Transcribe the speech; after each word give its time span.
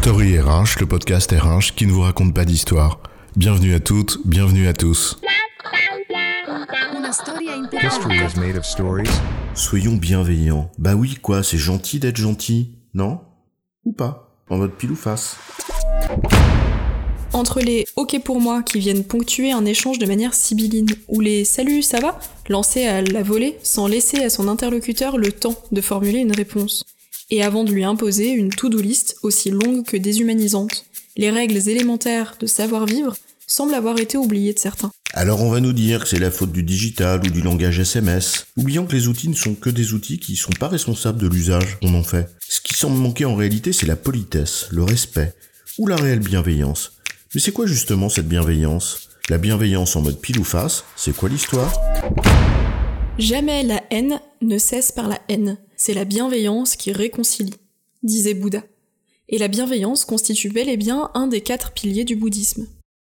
Story 0.00 0.38
RH, 0.38 0.78
le 0.78 0.86
podcast 0.86 1.32
RH 1.32 1.74
qui 1.74 1.84
ne 1.84 1.90
vous 1.90 2.02
raconte 2.02 2.32
pas 2.32 2.44
d'histoire. 2.44 3.00
Bienvenue 3.36 3.74
à 3.74 3.80
toutes, 3.80 4.20
bienvenue 4.24 4.68
à 4.68 4.72
tous. 4.72 5.18
History 7.82 8.16
is 8.16 8.38
made 8.38 8.56
of 8.56 8.64
stories. 8.64 9.10
Soyons 9.54 9.96
bienveillants. 9.96 10.70
Bah 10.78 10.94
oui, 10.94 11.16
quoi, 11.20 11.42
c'est 11.42 11.58
gentil 11.58 11.98
d'être 11.98 12.16
gentil, 12.16 12.70
non? 12.94 13.18
Ou 13.84 13.92
pas 13.92 14.40
En 14.48 14.58
mode 14.58 14.72
pile 14.72 14.92
ou 14.92 14.96
face 14.96 15.36
Entre 17.32 17.60
les 17.60 17.84
OK 17.96 18.22
pour 18.22 18.40
moi 18.40 18.62
qui 18.62 18.78
viennent 18.78 19.04
ponctuer 19.04 19.50
un 19.50 19.64
échange 19.64 19.98
de 19.98 20.06
manière 20.06 20.32
sibylline, 20.32 20.88
ou 21.08 21.20
les 21.20 21.44
Salut, 21.44 21.82
ça 21.82 21.98
va 21.98 22.20
lancés 22.48 22.86
à 22.86 23.02
la 23.02 23.24
volée 23.24 23.58
sans 23.64 23.88
laisser 23.88 24.22
à 24.22 24.30
son 24.30 24.46
interlocuteur 24.46 25.18
le 25.18 25.32
temps 25.32 25.56
de 25.72 25.80
formuler 25.80 26.20
une 26.20 26.32
réponse, 26.32 26.84
et 27.30 27.42
avant 27.42 27.64
de 27.64 27.72
lui 27.72 27.84
imposer 27.84 28.30
une 28.30 28.50
to-do 28.50 28.80
list 28.80 29.16
aussi 29.22 29.50
longue 29.50 29.84
que 29.84 29.96
déshumanisante, 29.96 30.86
les 31.16 31.30
règles 31.30 31.68
élémentaires 31.68 32.36
de 32.40 32.46
savoir-vivre 32.46 33.16
semblent 33.46 33.74
avoir 33.74 33.98
été 33.98 34.16
oubliées 34.16 34.54
de 34.54 34.58
certains. 34.58 34.90
Alors 35.14 35.42
on 35.42 35.50
va 35.50 35.60
nous 35.60 35.72
dire 35.72 36.02
que 36.02 36.08
c'est 36.08 36.18
la 36.18 36.30
faute 36.30 36.52
du 36.52 36.62
digital 36.62 37.20
ou 37.26 37.30
du 37.30 37.40
langage 37.40 37.80
SMS, 37.80 38.46
oubliant 38.56 38.84
que 38.84 38.94
les 38.94 39.08
outils 39.08 39.28
ne 39.28 39.34
sont 39.34 39.54
que 39.54 39.70
des 39.70 39.94
outils 39.94 40.18
qui 40.18 40.36
sont 40.36 40.52
pas 40.52 40.68
responsables 40.68 41.20
de 41.20 41.28
l'usage 41.28 41.78
qu'on 41.80 41.94
en 41.94 42.02
fait. 42.02 42.28
Ce 42.46 42.60
qui 42.60 42.74
semble 42.74 42.98
manquer 42.98 43.24
en 43.24 43.34
réalité, 43.34 43.72
c'est 43.72 43.86
la 43.86 43.96
politesse, 43.96 44.66
le 44.70 44.84
respect, 44.84 45.34
ou 45.78 45.86
la 45.86 45.96
réelle 45.96 46.20
bienveillance. 46.20 46.92
Mais 47.34 47.40
c'est 47.40 47.52
quoi 47.52 47.66
justement 47.66 48.08
cette 48.08 48.28
bienveillance? 48.28 49.08
La 49.28 49.38
bienveillance 49.38 49.96
en 49.96 50.02
mode 50.02 50.20
pile 50.20 50.38
ou 50.38 50.44
face, 50.44 50.84
c'est 50.96 51.16
quoi 51.16 51.28
l'histoire? 51.28 51.72
Jamais 53.18 53.62
la 53.62 53.82
haine 53.90 54.20
ne 54.40 54.58
cesse 54.58 54.92
par 54.92 55.08
la 55.08 55.20
haine. 55.28 55.58
C'est 55.80 55.94
la 55.94 56.04
bienveillance 56.04 56.74
qui 56.74 56.90
réconcilie, 56.90 57.54
disait 58.02 58.34
Bouddha. 58.34 58.64
Et 59.28 59.38
la 59.38 59.46
bienveillance 59.46 60.04
constitue 60.04 60.50
bel 60.50 60.68
et 60.68 60.76
bien 60.76 61.08
un 61.14 61.28
des 61.28 61.40
quatre 61.40 61.70
piliers 61.70 62.04
du 62.04 62.16
bouddhisme. 62.16 62.66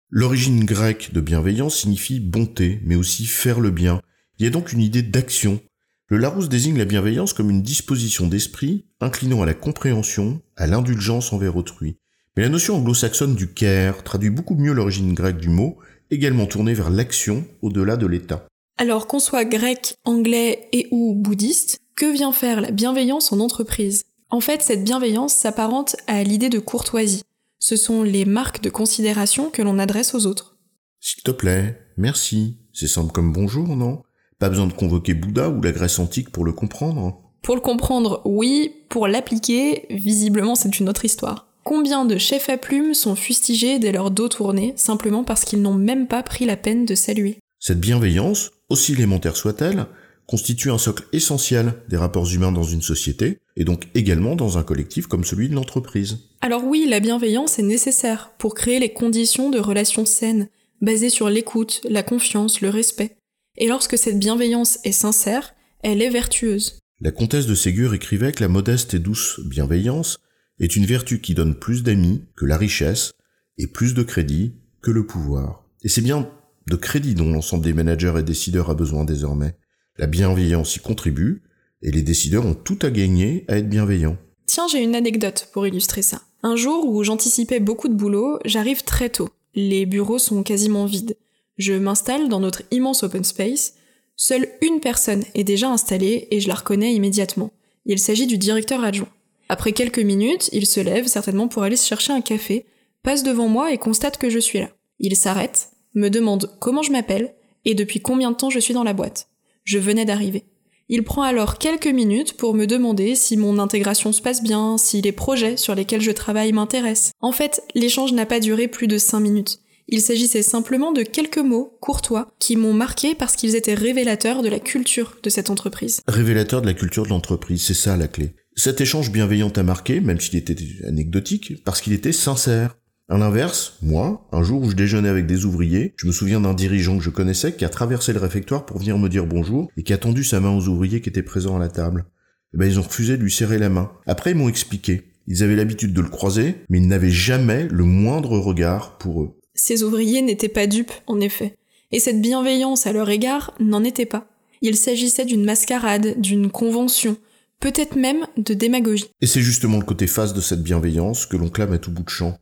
L'origine 0.09 0.65
grecque 0.65 1.13
de 1.13 1.21
bienveillance 1.21 1.77
signifie 1.77 2.19
bonté, 2.19 2.81
mais 2.83 2.95
aussi 2.95 3.25
faire 3.27 3.61
le 3.61 3.71
bien. 3.71 4.01
Il 4.37 4.43
y 4.43 4.47
a 4.47 4.51
donc 4.51 4.73
une 4.73 4.81
idée 4.81 5.03
d'action. 5.03 5.61
Le 6.07 6.17
Larousse 6.17 6.49
désigne 6.49 6.77
la 6.77 6.83
bienveillance 6.83 7.31
comme 7.31 7.49
une 7.49 7.61
disposition 7.61 8.27
d'esprit 8.27 8.83
inclinant 8.99 9.41
à 9.41 9.45
la 9.45 9.53
compréhension, 9.53 10.41
à 10.57 10.67
l'indulgence 10.67 11.31
envers 11.31 11.55
autrui. 11.55 11.95
Mais 12.35 12.43
la 12.43 12.49
notion 12.49 12.75
anglo-saxonne 12.75 13.35
du 13.35 13.53
care 13.53 14.03
traduit 14.03 14.31
beaucoup 14.31 14.55
mieux 14.55 14.73
l'origine 14.73 15.13
grecque 15.13 15.37
du 15.37 15.49
mot, 15.49 15.77
également 16.11 16.45
tournée 16.45 16.73
vers 16.73 16.89
l'action 16.89 17.45
au-delà 17.61 17.95
de 17.95 18.05
l'état. 18.05 18.45
Alors 18.77 19.07
qu'on 19.07 19.19
soit 19.19 19.45
grec, 19.45 19.95
anglais 20.03 20.67
et 20.73 20.89
ou 20.91 21.15
bouddhiste, 21.15 21.79
que 21.99 22.11
vient 22.11 22.31
faire 22.31 22.61
la 22.61 22.71
bienveillance 22.71 23.33
en 23.33 23.41
entreprise 23.41 24.05
En 24.29 24.39
fait, 24.39 24.61
cette 24.61 24.85
bienveillance 24.85 25.33
s'apparente 25.33 25.97
à 26.07 26.23
l'idée 26.23 26.47
de 26.47 26.59
courtoisie. 26.59 27.23
Ce 27.59 27.75
sont 27.75 28.03
les 28.03 28.23
marques 28.23 28.61
de 28.61 28.69
considération 28.69 29.49
que 29.49 29.61
l'on 29.61 29.79
adresse 29.79 30.15
aux 30.15 30.25
autres. 30.25 30.57
S'il 31.01 31.23
te 31.23 31.31
plaît, 31.31 31.77
merci. 31.97 32.57
C'est 32.71 32.87
simple 32.87 33.11
comme 33.11 33.33
bonjour, 33.33 33.75
non? 33.75 34.03
Pas 34.39 34.47
besoin 34.47 34.67
de 34.67 34.73
convoquer 34.73 35.13
Bouddha 35.13 35.49
ou 35.49 35.61
la 35.61 35.73
Grèce 35.73 35.99
antique 35.99 36.29
pour 36.29 36.45
le 36.45 36.53
comprendre. 36.53 37.19
Pour 37.41 37.55
le 37.55 37.61
comprendre, 37.61 38.21
oui, 38.23 38.71
pour 38.87 39.09
l'appliquer, 39.09 39.85
visiblement 39.89 40.55
c'est 40.55 40.79
une 40.79 40.87
autre 40.87 41.03
histoire. 41.03 41.47
Combien 41.65 42.05
de 42.05 42.17
chefs 42.17 42.47
à 42.47 42.55
plumes 42.55 42.93
sont 42.93 43.15
fustigés 43.15 43.77
dès 43.77 43.91
leur 43.91 44.09
dos 44.09 44.29
tourné, 44.29 44.71
simplement 44.77 45.25
parce 45.25 45.43
qu'ils 45.43 45.61
n'ont 45.61 45.73
même 45.73 46.07
pas 46.07 46.23
pris 46.23 46.45
la 46.45 46.55
peine 46.55 46.85
de 46.85 46.95
saluer? 46.95 47.39
Cette 47.59 47.81
bienveillance, 47.81 48.51
aussi 48.69 48.93
élémentaire 48.93 49.35
soit-elle, 49.35 49.85
constitue 50.29 50.69
un 50.69 50.77
socle 50.77 51.05
essentiel 51.11 51.73
des 51.89 51.97
rapports 51.97 52.31
humains 52.31 52.51
dans 52.51 52.63
une 52.63 52.83
société, 52.83 53.39
et 53.55 53.63
donc 53.63 53.87
également 53.95 54.35
dans 54.35 54.59
un 54.59 54.63
collectif 54.63 55.07
comme 55.07 55.23
celui 55.23 55.49
de 55.49 55.55
l'entreprise. 55.55 56.19
Alors 56.41 56.63
oui, 56.63 56.85
la 56.87 56.99
bienveillance 56.99 57.57
est 57.57 57.63
nécessaire 57.63 58.31
pour 58.37 58.53
créer 58.53 58.79
les 58.79 58.93
conditions 58.93 59.49
de 59.49 59.57
relations 59.57 60.05
saines, 60.05 60.49
basées 60.81 61.09
sur 61.09 61.31
l'écoute, 61.31 61.81
la 61.89 62.03
confiance, 62.03 62.61
le 62.61 62.69
respect. 62.69 63.17
Et 63.57 63.67
lorsque 63.67 63.97
cette 63.97 64.19
bienveillance 64.19 64.77
est 64.83 64.91
sincère, 64.91 65.55
elle 65.81 66.03
est 66.03 66.11
vertueuse. 66.11 66.77
La 67.01 67.11
comtesse 67.11 67.47
de 67.47 67.55
Ségur 67.55 67.95
écrivait 67.95 68.31
que 68.31 68.43
la 68.43 68.49
modeste 68.49 68.93
et 68.93 68.99
douce 68.99 69.39
bienveillance 69.43 70.19
est 70.59 70.75
une 70.75 70.85
vertu 70.85 71.21
qui 71.21 71.33
donne 71.33 71.55
plus 71.55 71.81
d'amis 71.81 72.21
que 72.35 72.45
la 72.45 72.57
richesse 72.57 73.13
et 73.57 73.65
plus 73.65 73.95
de 73.95 74.03
crédit 74.03 74.53
que 74.83 74.91
le 74.91 75.07
pouvoir. 75.07 75.65
Et 75.83 75.89
c'est 75.89 76.01
bien 76.01 76.29
de 76.67 76.75
crédit 76.75 77.15
dont 77.15 77.31
l'ensemble 77.31 77.63
des 77.63 77.73
managers 77.73 78.13
et 78.19 78.23
décideurs 78.23 78.69
a 78.69 78.75
besoin 78.75 79.05
désormais. 79.05 79.55
La 79.99 80.07
bienveillance 80.07 80.77
y 80.77 80.79
contribue, 80.79 81.43
et 81.81 81.91
les 81.91 82.01
décideurs 82.01 82.45
ont 82.45 82.53
tout 82.53 82.79
à 82.83 82.89
gagner 82.89 83.43
à 83.49 83.57
être 83.57 83.67
bienveillants. 83.67 84.15
Tiens, 84.45 84.65
j'ai 84.71 84.81
une 84.81 84.95
anecdote 84.95 85.49
pour 85.51 85.67
illustrer 85.67 86.03
ça. 86.03 86.21
Un 86.41 86.55
jour 86.55 86.87
où 86.87 87.03
j'anticipais 87.03 87.59
beaucoup 87.59 87.89
de 87.89 87.93
boulot, 87.95 88.39
j'arrive 88.45 88.85
très 88.85 89.09
tôt. 89.09 89.27
Les 89.55 89.85
bureaux 89.85 90.17
sont 90.17 90.41
quasiment 90.41 90.85
vides. 90.85 91.17
Je 91.57 91.73
m'installe 91.73 92.29
dans 92.29 92.39
notre 92.39 92.63
immense 92.71 93.03
open 93.03 93.25
space. 93.25 93.73
Seule 94.15 94.47
une 94.61 94.79
personne 94.79 95.25
est 95.35 95.43
déjà 95.43 95.69
installée 95.69 96.29
et 96.31 96.39
je 96.39 96.47
la 96.47 96.55
reconnais 96.55 96.93
immédiatement. 96.95 97.51
Il 97.85 97.99
s'agit 97.99 98.25
du 98.25 98.37
directeur 98.37 98.81
adjoint. 98.85 99.09
Après 99.49 99.73
quelques 99.73 99.99
minutes, 99.99 100.49
il 100.53 100.65
se 100.65 100.79
lève 100.79 101.07
certainement 101.07 101.49
pour 101.49 101.63
aller 101.63 101.75
se 101.75 101.87
chercher 101.87 102.13
un 102.13 102.21
café, 102.21 102.65
passe 103.03 103.23
devant 103.23 103.49
moi 103.49 103.73
et 103.73 103.77
constate 103.77 104.17
que 104.17 104.29
je 104.29 104.39
suis 104.39 104.59
là. 104.59 104.69
Il 104.99 105.17
s'arrête, 105.17 105.71
me 105.93 106.07
demande 106.07 106.55
comment 106.61 106.83
je 106.83 106.93
m'appelle 106.93 107.33
et 107.65 107.75
depuis 107.75 107.99
combien 107.99 108.31
de 108.31 108.37
temps 108.37 108.49
je 108.49 108.59
suis 108.59 108.73
dans 108.73 108.85
la 108.85 108.93
boîte. 108.93 109.27
Je 109.69 109.77
venais 109.77 110.03
d'arriver. 110.03 110.45
Il 110.87 111.03
prend 111.03 111.21
alors 111.21 111.59
quelques 111.59 111.85
minutes 111.85 112.33
pour 112.33 112.55
me 112.55 112.65
demander 112.65 113.13
si 113.13 113.37
mon 113.37 113.59
intégration 113.59 114.11
se 114.11 114.19
passe 114.19 114.41
bien, 114.41 114.79
si 114.79 114.99
les 115.03 115.11
projets 115.11 115.57
sur 115.57 115.75
lesquels 115.75 116.01
je 116.01 116.09
travaille 116.09 116.53
m'intéressent. 116.53 117.11
En 117.21 117.31
fait, 117.31 117.61
l'échange 117.75 118.11
n'a 118.13 118.25
pas 118.25 118.39
duré 118.39 118.67
plus 118.67 118.87
de 118.87 118.97
cinq 118.97 119.19
minutes. 119.19 119.59
Il 119.87 120.01
s'agissait 120.01 120.41
simplement 120.41 120.91
de 120.91 121.03
quelques 121.03 121.37
mots 121.37 121.77
courtois 121.81 122.31
qui 122.39 122.55
m'ont 122.55 122.73
marqué 122.73 123.13
parce 123.13 123.35
qu'ils 123.35 123.55
étaient 123.55 123.75
révélateurs 123.75 124.41
de 124.41 124.49
la 124.49 124.59
culture 124.59 125.17
de 125.21 125.29
cette 125.29 125.51
entreprise. 125.51 126.01
Révélateur 126.07 126.63
de 126.63 126.65
la 126.65 126.73
culture 126.73 127.03
de 127.03 127.09
l'entreprise, 127.09 127.61
c'est 127.61 127.75
ça 127.75 127.95
la 127.95 128.07
clé. 128.07 128.33
Cet 128.55 128.81
échange 128.81 129.11
bienveillant 129.11 129.51
a 129.55 129.61
marqué, 129.61 129.99
même 129.99 130.19
s'il 130.19 130.37
était 130.37 130.57
anecdotique, 130.87 131.63
parce 131.63 131.79
qu'il 131.79 131.93
était 131.93 132.11
sincère. 132.11 132.75
À 133.11 133.17
l'inverse, 133.17 133.73
moi, 133.81 134.27
un 134.31 134.43
jour 134.43 134.61
où 134.61 134.69
je 134.69 134.75
déjeunais 134.75 135.09
avec 135.09 135.25
des 135.25 135.43
ouvriers, 135.43 135.95
je 135.97 136.05
me 136.05 136.11
souviens 136.11 136.39
d'un 136.39 136.53
dirigeant 136.53 136.95
que 136.95 137.03
je 137.03 137.09
connaissais 137.09 137.53
qui 137.53 137.65
a 137.65 137.69
traversé 137.69 138.13
le 138.13 138.19
réfectoire 138.19 138.67
pour 138.67 138.77
venir 138.77 138.99
me 138.99 139.09
dire 139.09 139.25
bonjour 139.25 139.71
et 139.77 139.81
qui 139.81 139.93
a 139.93 139.97
tendu 139.97 140.23
sa 140.23 140.39
main 140.39 140.55
aux 140.55 140.67
ouvriers 140.67 141.01
qui 141.01 141.09
étaient 141.09 141.23
présents 141.23 141.55
à 141.55 141.59
la 141.59 141.69
table. 141.69 142.05
Eh 142.53 142.57
ben, 142.59 142.67
ils 142.67 142.77
ont 142.77 142.83
refusé 142.83 143.17
de 143.17 143.23
lui 143.23 143.31
serrer 143.31 143.57
la 143.57 143.69
main. 143.69 143.91
Après, 144.05 144.29
ils 144.29 144.37
m'ont 144.37 144.47
expliqué. 144.47 145.05
Ils 145.25 145.41
avaient 145.41 145.55
l'habitude 145.55 145.91
de 145.91 146.01
le 146.01 146.07
croiser, 146.09 146.57
mais 146.69 146.77
ils 146.77 146.87
n'avaient 146.87 147.09
jamais 147.09 147.67
le 147.71 147.83
moindre 147.83 148.37
regard 148.37 148.99
pour 148.99 149.23
eux. 149.23 149.39
Ces 149.55 149.81
ouvriers 149.81 150.21
n'étaient 150.21 150.47
pas 150.47 150.67
dupes, 150.67 150.93
en 151.07 151.19
effet. 151.19 151.55
Et 151.91 151.99
cette 151.99 152.21
bienveillance 152.21 152.85
à 152.85 152.93
leur 152.93 153.09
égard 153.09 153.55
n'en 153.59 153.83
était 153.83 154.05
pas. 154.05 154.27
Il 154.61 154.75
s'agissait 154.75 155.25
d'une 155.25 155.45
mascarade, 155.45 156.13
d'une 156.21 156.51
convention, 156.51 157.17
peut-être 157.59 157.95
même 157.95 158.27
de 158.37 158.53
démagogie. 158.53 159.09
Et 159.21 159.27
c'est 159.27 159.41
justement 159.41 159.79
le 159.79 159.85
côté 159.85 160.05
face 160.05 160.35
de 160.35 160.41
cette 160.41 160.61
bienveillance 160.61 161.25
que 161.25 161.37
l'on 161.37 161.49
clame 161.49 161.73
à 161.73 161.79
tout 161.79 161.91
bout 161.91 162.03
de 162.03 162.09
champ. 162.09 162.37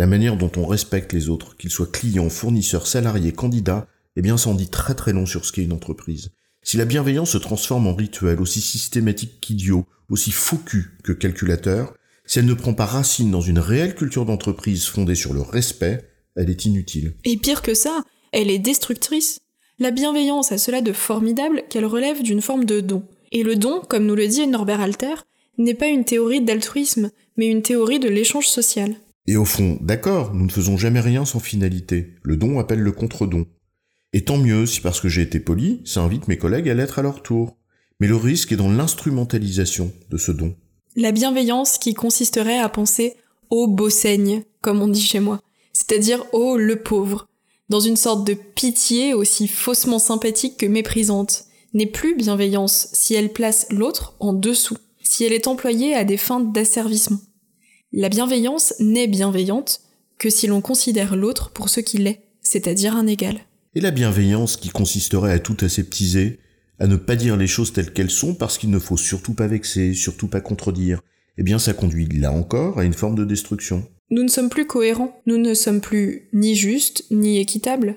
La 0.00 0.06
manière 0.06 0.38
dont 0.38 0.50
on 0.56 0.64
respecte 0.64 1.12
les 1.12 1.28
autres, 1.28 1.58
qu'ils 1.58 1.70
soient 1.70 1.84
clients, 1.84 2.30
fournisseurs, 2.30 2.86
salariés, 2.86 3.32
candidats, 3.32 3.86
eh 4.16 4.22
bien 4.22 4.38
ça 4.38 4.50
dit 4.54 4.70
très 4.70 4.94
très 4.94 5.12
long 5.12 5.26
sur 5.26 5.44
ce 5.44 5.52
qu'est 5.52 5.62
une 5.62 5.74
entreprise. 5.74 6.30
Si 6.62 6.78
la 6.78 6.86
bienveillance 6.86 7.32
se 7.32 7.36
transforme 7.36 7.86
en 7.86 7.94
rituel 7.94 8.40
aussi 8.40 8.62
systématique 8.62 9.42
qu'idiot, 9.42 9.84
aussi 10.08 10.30
faux 10.30 10.56
cul 10.56 10.96
que 11.04 11.12
calculateur, 11.12 11.92
si 12.24 12.38
elle 12.38 12.46
ne 12.46 12.54
prend 12.54 12.72
pas 12.72 12.86
racine 12.86 13.30
dans 13.30 13.42
une 13.42 13.58
réelle 13.58 13.94
culture 13.94 14.24
d'entreprise 14.24 14.86
fondée 14.86 15.14
sur 15.14 15.34
le 15.34 15.42
respect, 15.42 16.02
elle 16.34 16.48
est 16.48 16.64
inutile. 16.64 17.12
Et 17.24 17.36
pire 17.36 17.60
que 17.60 17.74
ça, 17.74 18.02
elle 18.32 18.50
est 18.50 18.58
destructrice. 18.58 19.40
La 19.78 19.90
bienveillance 19.90 20.50
a 20.50 20.56
cela 20.56 20.80
de 20.80 20.94
formidable 20.94 21.62
qu'elle 21.68 21.84
relève 21.84 22.22
d'une 22.22 22.40
forme 22.40 22.64
de 22.64 22.80
don. 22.80 23.02
Et 23.32 23.42
le 23.42 23.54
don, 23.54 23.82
comme 23.86 24.06
nous 24.06 24.16
le 24.16 24.28
dit 24.28 24.46
Norbert 24.46 24.80
Alter, 24.80 25.16
n'est 25.58 25.74
pas 25.74 25.88
une 25.88 26.06
théorie 26.06 26.40
d'altruisme, 26.40 27.10
mais 27.36 27.48
une 27.48 27.60
théorie 27.60 28.00
de 28.00 28.08
l'échange 28.08 28.48
social. 28.48 28.96
Et 29.26 29.36
au 29.36 29.44
fond, 29.44 29.78
d'accord, 29.80 30.34
nous 30.34 30.46
ne 30.46 30.50
faisons 30.50 30.76
jamais 30.76 31.00
rien 31.00 31.24
sans 31.24 31.40
finalité. 31.40 32.14
Le 32.22 32.36
don 32.36 32.58
appelle 32.58 32.80
le 32.80 32.92
contre-don. 32.92 33.46
Et 34.12 34.24
tant 34.24 34.38
mieux 34.38 34.66
si 34.66 34.80
parce 34.80 35.00
que 35.00 35.08
j'ai 35.08 35.22
été 35.22 35.38
poli, 35.38 35.82
ça 35.84 36.02
invite 36.02 36.28
mes 36.28 36.38
collègues 36.38 36.68
à 36.68 36.74
l'être 36.74 36.98
à 36.98 37.02
leur 37.02 37.22
tour. 37.22 37.56
Mais 38.00 38.08
le 38.08 38.16
risque 38.16 38.52
est 38.52 38.56
dans 38.56 38.70
l'instrumentalisation 38.70 39.92
de 40.10 40.16
ce 40.16 40.32
don. 40.32 40.56
La 40.96 41.12
bienveillance 41.12 41.78
qui 41.78 41.94
consisterait 41.94 42.58
à 42.58 42.68
penser 42.68 43.14
au 43.50 43.68
beau 43.68 43.90
saigne, 43.90 44.42
comme 44.62 44.82
on 44.82 44.88
dit 44.88 45.02
chez 45.02 45.20
moi, 45.20 45.40
c'est-à-dire 45.72 46.24
au 46.32 46.56
le 46.56 46.82
pauvre, 46.82 47.28
dans 47.68 47.80
une 47.80 47.96
sorte 47.96 48.26
de 48.26 48.34
pitié 48.34 49.14
aussi 49.14 49.46
faussement 49.46 49.98
sympathique 49.98 50.56
que 50.56 50.66
méprisante, 50.66 51.44
n'est 51.72 51.86
plus 51.86 52.16
bienveillance 52.16 52.88
si 52.92 53.14
elle 53.14 53.32
place 53.32 53.66
l'autre 53.70 54.16
en 54.18 54.32
dessous, 54.32 54.76
si 55.02 55.24
elle 55.24 55.32
est 55.32 55.46
employée 55.46 55.94
à 55.94 56.04
des 56.04 56.16
fins 56.16 56.40
d'asservissement. 56.40 57.18
La 57.92 58.08
bienveillance 58.08 58.72
n'est 58.78 59.08
bienveillante 59.08 59.80
que 60.16 60.30
si 60.30 60.46
l'on 60.46 60.60
considère 60.60 61.16
l'autre 61.16 61.50
pour 61.50 61.68
ce 61.68 61.80
qu'il 61.80 62.06
est, 62.06 62.20
c'est-à-dire 62.40 62.94
un 62.94 63.08
égal. 63.08 63.40
Et 63.74 63.80
la 63.80 63.90
bienveillance 63.90 64.56
qui 64.56 64.68
consisterait 64.68 65.32
à 65.32 65.40
tout 65.40 65.56
aseptiser, 65.62 66.38
à 66.78 66.86
ne 66.86 66.94
pas 66.94 67.16
dire 67.16 67.36
les 67.36 67.48
choses 67.48 67.72
telles 67.72 67.92
qu'elles 67.92 68.12
sont 68.12 68.34
parce 68.34 68.58
qu'il 68.58 68.70
ne 68.70 68.78
faut 68.78 68.96
surtout 68.96 69.34
pas 69.34 69.48
vexer, 69.48 69.92
surtout 69.92 70.28
pas 70.28 70.40
contredire, 70.40 71.02
eh 71.36 71.42
bien 71.42 71.58
ça 71.58 71.72
conduit 71.72 72.06
là 72.06 72.30
encore 72.30 72.78
à 72.78 72.84
une 72.84 72.92
forme 72.92 73.16
de 73.16 73.24
destruction. 73.24 73.84
Nous 74.10 74.22
ne 74.22 74.28
sommes 74.28 74.50
plus 74.50 74.68
cohérents, 74.68 75.20
nous 75.26 75.38
ne 75.38 75.52
sommes 75.52 75.80
plus 75.80 76.28
ni 76.32 76.54
justes 76.54 77.06
ni 77.10 77.40
équitables. 77.40 77.96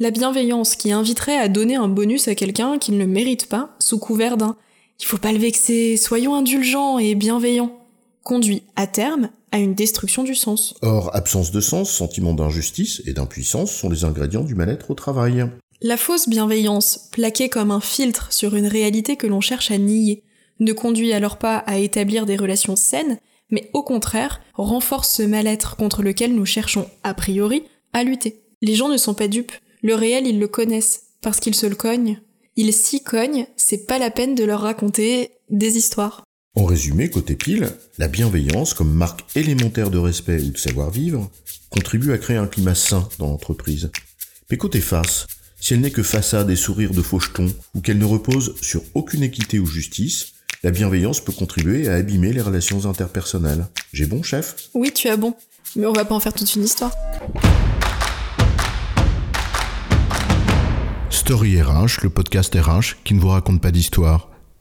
La 0.00 0.10
bienveillance 0.10 0.74
qui 0.74 0.90
inviterait 0.90 1.38
à 1.38 1.48
donner 1.48 1.76
un 1.76 1.88
bonus 1.88 2.26
à 2.26 2.34
quelqu'un 2.34 2.78
qui 2.78 2.90
ne 2.90 2.98
le 2.98 3.06
mérite 3.06 3.46
pas 3.46 3.76
sous 3.78 4.00
couvert 4.00 4.36
d'un 4.36 4.56
il 5.00 5.06
faut 5.06 5.16
pas 5.16 5.30
le 5.30 5.38
vexer, 5.38 5.96
soyons 5.96 6.34
indulgents 6.34 6.98
et 6.98 7.14
bienveillants 7.14 7.87
conduit 8.28 8.62
à 8.76 8.86
terme 8.86 9.30
à 9.52 9.58
une 9.58 9.74
destruction 9.74 10.22
du 10.22 10.34
sens. 10.34 10.74
Or, 10.82 11.16
absence 11.16 11.50
de 11.50 11.62
sens, 11.62 11.90
sentiment 11.90 12.34
d'injustice 12.34 13.00
et 13.06 13.14
d'impuissance 13.14 13.72
sont 13.72 13.88
les 13.88 14.04
ingrédients 14.04 14.44
du 14.44 14.54
mal-être 14.54 14.90
au 14.90 14.94
travail. 14.94 15.46
La 15.80 15.96
fausse 15.96 16.28
bienveillance, 16.28 17.08
plaquée 17.10 17.48
comme 17.48 17.70
un 17.70 17.80
filtre 17.80 18.30
sur 18.30 18.54
une 18.54 18.66
réalité 18.66 19.16
que 19.16 19.26
l'on 19.26 19.40
cherche 19.40 19.70
à 19.70 19.78
nier, 19.78 20.24
ne 20.60 20.74
conduit 20.74 21.14
alors 21.14 21.38
pas 21.38 21.56
à 21.56 21.78
établir 21.78 22.26
des 22.26 22.36
relations 22.36 22.76
saines, 22.76 23.18
mais 23.50 23.70
au 23.72 23.82
contraire 23.82 24.42
renforce 24.52 25.08
ce 25.08 25.22
mal-être 25.22 25.76
contre 25.76 26.02
lequel 26.02 26.34
nous 26.34 26.44
cherchons 26.44 26.86
a 27.04 27.14
priori 27.14 27.62
à 27.94 28.04
lutter. 28.04 28.42
Les 28.60 28.74
gens 28.74 28.90
ne 28.90 28.98
sont 28.98 29.14
pas 29.14 29.28
dupes, 29.28 29.52
le 29.82 29.94
réel 29.94 30.26
ils 30.26 30.38
le 30.38 30.48
connaissent, 30.48 31.04
parce 31.22 31.40
qu'ils 31.40 31.54
se 31.54 31.66
le 31.66 31.76
cognent. 31.76 32.20
Ils 32.56 32.74
s'y 32.74 33.02
cognent, 33.02 33.46
c'est 33.56 33.86
pas 33.86 33.98
la 33.98 34.10
peine 34.10 34.34
de 34.34 34.44
leur 34.44 34.60
raconter 34.60 35.30
des 35.48 35.78
histoires. 35.78 36.24
En 36.58 36.64
résumé, 36.64 37.08
côté 37.08 37.36
pile, 37.36 37.70
la 37.98 38.08
bienveillance, 38.08 38.74
comme 38.74 38.92
marque 38.92 39.24
élémentaire 39.36 39.90
de 39.90 39.98
respect 39.98 40.42
ou 40.42 40.50
de 40.50 40.58
savoir-vivre, 40.58 41.30
contribue 41.70 42.10
à 42.10 42.18
créer 42.18 42.36
un 42.36 42.48
climat 42.48 42.74
sain 42.74 43.08
dans 43.20 43.28
l'entreprise. 43.28 43.92
Mais 44.50 44.56
côté 44.56 44.80
face, 44.80 45.28
si 45.60 45.74
elle 45.74 45.80
n'est 45.82 45.92
que 45.92 46.02
façade 46.02 46.50
et 46.50 46.56
sourire 46.56 46.90
de 46.90 47.00
faucheton, 47.00 47.54
ou 47.76 47.80
qu'elle 47.80 47.98
ne 47.98 48.04
repose 48.04 48.56
sur 48.60 48.82
aucune 48.94 49.22
équité 49.22 49.60
ou 49.60 49.66
justice, 49.66 50.32
la 50.64 50.72
bienveillance 50.72 51.20
peut 51.20 51.30
contribuer 51.30 51.86
à 51.86 51.94
abîmer 51.94 52.32
les 52.32 52.42
relations 52.42 52.86
interpersonnelles. 52.86 53.68
J'ai 53.92 54.06
bon, 54.06 54.24
chef? 54.24 54.56
Oui, 54.74 54.90
tu 54.92 55.08
as 55.08 55.16
bon. 55.16 55.34
Mais 55.76 55.86
on 55.86 55.92
va 55.92 56.04
pas 56.04 56.16
en 56.16 56.20
faire 56.20 56.34
toute 56.34 56.52
une 56.56 56.64
histoire. 56.64 56.90
Story 61.08 61.62
RH, 61.62 62.02
le 62.02 62.10
podcast 62.10 62.52
RH 62.52 62.96
qui 63.04 63.14
ne 63.14 63.20
vous 63.20 63.28
raconte 63.28 63.62
pas 63.62 63.70
d'histoire. 63.70 64.28